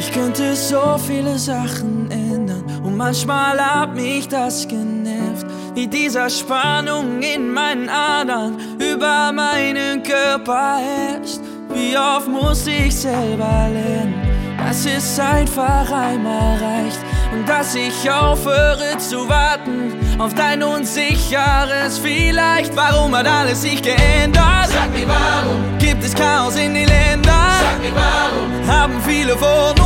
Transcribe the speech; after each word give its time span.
Ich 0.00 0.10
könnte 0.12 0.56
so 0.56 0.96
viele 0.96 1.38
Sachen 1.38 2.10
ändern 2.10 2.64
und 2.82 2.96
manchmal 2.96 3.60
hat 3.60 3.94
mich 3.94 4.26
das 4.28 4.66
genervt, 4.66 5.44
wie 5.74 5.86
dieser 5.86 6.30
Spannung 6.30 7.20
in 7.20 7.52
meinen 7.52 7.90
Adern 7.90 8.56
über 8.78 9.30
meinen 9.30 10.02
Körper 10.02 10.78
herrscht. 10.78 11.40
Wie 11.74 11.98
oft 11.98 12.28
muss 12.28 12.66
ich 12.66 12.96
selber 12.96 13.68
lernen, 13.70 14.14
dass 14.56 14.86
es 14.86 15.20
einfach 15.20 15.92
einmal 15.92 16.56
reicht 16.56 17.00
und 17.34 17.46
dass 17.46 17.74
ich 17.74 18.10
aufhöre 18.10 18.96
zu 18.96 19.28
warten 19.28 19.92
auf 20.18 20.32
dein 20.32 20.62
unsicheres 20.62 21.98
Vielleicht. 22.02 22.74
Warum 22.74 23.14
hat 23.14 23.26
alles 23.26 23.60
sich 23.60 23.82
geändert? 23.82 24.68
Sag 24.68 24.90
mir 24.92 25.06
warum, 25.06 25.78
Gibt 25.78 26.02
es 26.02 26.14
Chaos 26.14 26.56
in 26.56 26.72
den 26.72 26.88
Ländern? 26.88 27.34
sag 27.60 27.80
mir 27.82 27.94
warum, 27.94 28.66
Haben 28.66 29.02
viele 29.06 29.36
von 29.36 29.79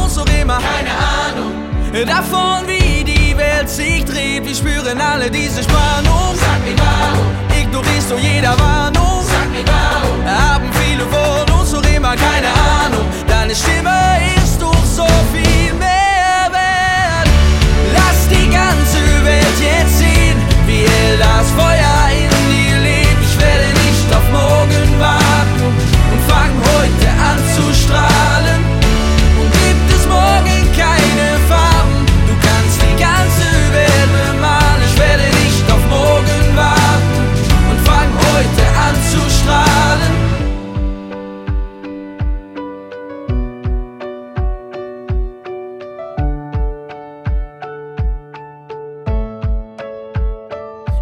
immer 0.54 0.68
keine 0.68 0.90
Ahnung. 0.90 1.52
davon, 2.06 2.66
wie 2.66 3.04
die 3.04 3.36
Welt 3.36 3.68
sich 3.68 4.04
dreht? 4.04 4.44
Wir 4.44 4.54
spüren 4.54 5.00
alle 5.00 5.30
diese 5.30 5.62
Spannung. 5.62 6.34
Sag 6.34 6.64
mir 6.64 6.76
warum, 6.78 7.60
Ignorierst 7.60 8.10
du 8.10 8.16
jeder 8.16 8.56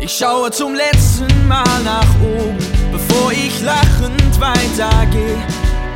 Ich 0.04 0.16
schaue 0.18 0.50
zum 0.50 0.74
letzten 0.74 1.46
Mal 1.46 1.80
nach 1.84 2.08
oben, 2.20 2.58
bevor 2.90 3.30
ich 3.30 3.62
lachend 3.62 4.40
weitergehe. 4.40 5.38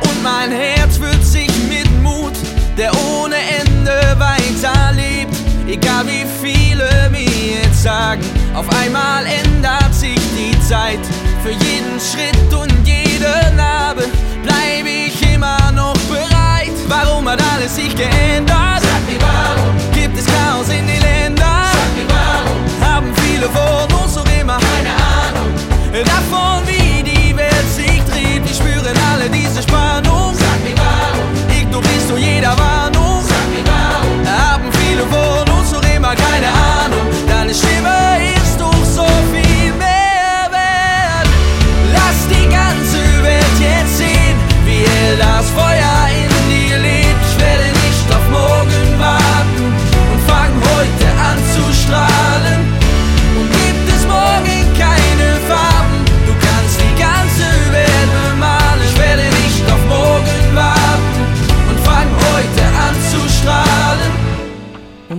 Und 0.01 0.23
mein 0.23 0.49
Herz 0.49 0.95
füllt 0.95 1.25
sich 1.25 1.51
mit 1.67 1.91
Mut, 2.01 2.31
der 2.77 2.89
ohne 3.11 3.35
Ende 3.35 4.15
weiterlebt. 4.17 5.35
Egal 5.67 6.07
wie 6.07 6.25
viele 6.41 7.09
mir 7.11 7.59
jetzt 7.65 7.83
sagen, 7.83 8.21
auf 8.55 8.69
einmal 8.81 9.25
ändert 9.25 9.93
sich 9.93 10.21
die 10.37 10.57
Zeit. 10.61 11.03
Für 11.43 11.51
jeden 11.51 11.99
Schritt 11.99 12.53
und 12.53 12.87
jede 12.87 13.53
Narbe 13.57 14.05
bleibe 14.41 14.87
ich 14.89 15.06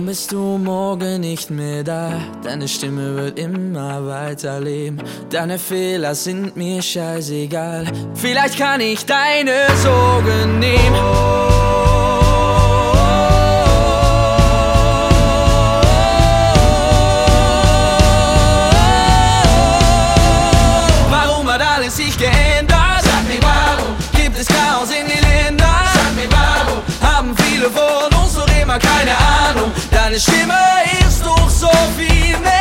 bist 0.09 0.31
du 0.31 0.57
morgen 0.57 1.21
nicht 1.21 1.51
mehr 1.51 1.83
da, 1.83 2.19
deine 2.41 2.67
Stimme 2.67 3.15
wird 3.15 3.37
immer 3.37 4.07
weiterleben. 4.07 5.03
Deine 5.29 5.59
Fehler 5.59 6.15
sind 6.15 6.57
mir 6.57 6.81
scheißegal. 6.81 7.85
Vielleicht 8.15 8.57
kann 8.57 8.81
ich 8.81 9.05
deine 9.05 9.67
Sorgen 9.83 10.57
nehmen. 10.57 11.48
is 31.07 31.17
toch 31.17 31.51
zo 31.51 31.69
wie 31.95 32.58